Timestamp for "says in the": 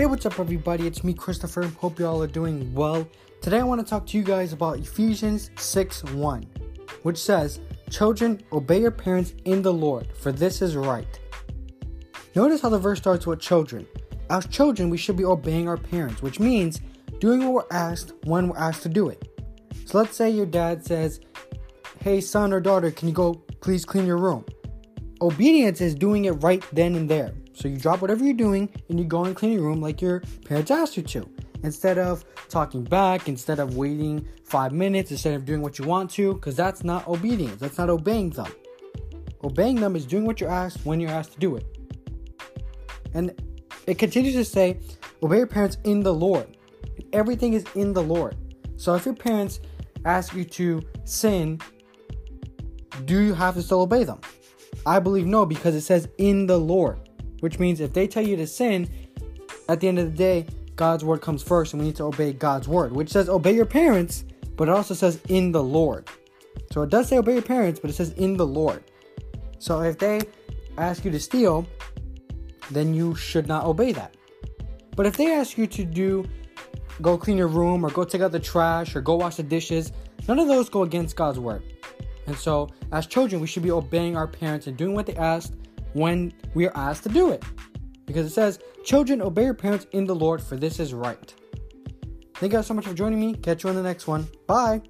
55.82-56.58, 64.94-65.62, 67.94-68.46